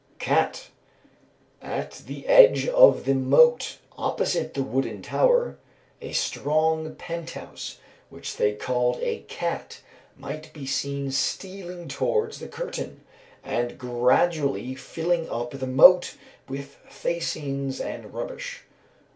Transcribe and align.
Cat. 0.17 0.69
"At 1.61 1.91
the 2.07 2.25
edge 2.25 2.67
of 2.67 3.05
the 3.05 3.13
moat, 3.13 3.77
opposite 3.99 4.55
the 4.55 4.63
wooden 4.63 5.03
tower, 5.03 5.59
a 6.01 6.11
strong 6.11 6.95
penthouse, 6.95 7.77
which 8.09 8.35
they 8.37 8.55
called 8.55 8.97
a 9.01 9.19
'cat,' 9.27 9.81
might 10.17 10.51
be 10.53 10.65
seen 10.65 11.11
stealing 11.11 11.87
towards 11.87 12.39
the 12.39 12.47
curtain, 12.47 13.01
and 13.43 13.77
gradually 13.77 14.73
filling 14.73 15.29
up 15.29 15.51
the 15.51 15.67
moat 15.67 16.15
with 16.49 16.77
facines 16.89 17.79
and 17.79 18.11
rubbish." 18.11 18.63